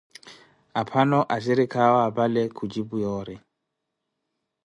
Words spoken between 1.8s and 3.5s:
awe apale khuncipu yoori.